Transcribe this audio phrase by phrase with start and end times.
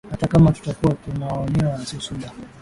[0.11, 2.31] hata kama tutakuwa tunaonewa usuda